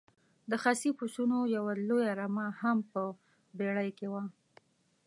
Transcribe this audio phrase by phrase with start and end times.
[0.49, 3.01] د خسي پسونو یوه لویه رمه هم په
[3.57, 4.23] بېړۍ کې وه.